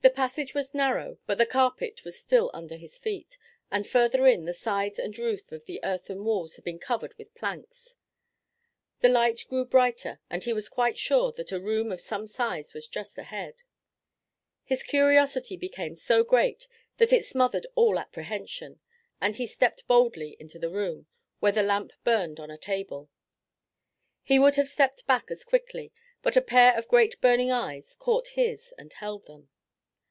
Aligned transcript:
The 0.00 0.10
passage 0.10 0.54
was 0.54 0.74
narrow, 0.74 1.18
but 1.26 1.38
the 1.38 1.44
carpet 1.44 2.04
was 2.04 2.16
still 2.20 2.52
under 2.54 2.76
his 2.76 2.98
feet, 3.00 3.36
and 3.68 3.84
further 3.84 4.28
in, 4.28 4.44
the 4.44 4.54
sides 4.54 4.96
and 4.96 5.18
roof 5.18 5.50
of 5.50 5.64
the 5.64 5.80
earthen 5.82 6.24
walls 6.24 6.54
had 6.54 6.64
been 6.64 6.78
covered 6.78 7.14
with 7.18 7.34
planks. 7.34 7.96
The 9.00 9.08
light 9.08 9.44
grew 9.48 9.64
brighter 9.64 10.20
and 10.30 10.44
he 10.44 10.52
was 10.52 10.68
quite 10.68 10.98
sure 11.00 11.32
that 11.32 11.50
a 11.50 11.58
room 11.58 11.90
of 11.90 12.00
some 12.00 12.28
size 12.28 12.74
was 12.74 12.86
just 12.86 13.18
ahead. 13.18 13.62
His 14.62 14.84
curiosity 14.84 15.56
became 15.56 15.96
so 15.96 16.22
great 16.22 16.68
that 16.98 17.12
it 17.12 17.24
smothered 17.24 17.66
all 17.74 17.98
apprehension, 17.98 18.78
and 19.20 19.34
he 19.34 19.46
stepped 19.46 19.88
boldly 19.88 20.36
into 20.38 20.60
the 20.60 20.70
room, 20.70 21.08
where 21.40 21.50
the 21.50 21.64
lamp 21.64 21.90
burned 22.04 22.38
on 22.38 22.52
a 22.52 22.56
table. 22.56 23.10
He 24.22 24.38
would 24.38 24.54
have 24.54 24.68
stepped 24.68 25.08
back 25.08 25.28
as 25.28 25.42
quickly, 25.42 25.92
but 26.22 26.36
a 26.36 26.40
pair 26.40 26.78
of 26.78 26.86
great 26.86 27.20
burning 27.20 27.50
eyes 27.50 27.96
caught 27.96 28.28
his 28.28 28.72
and 28.78 28.92
held 28.92 29.26
them. 29.26 29.48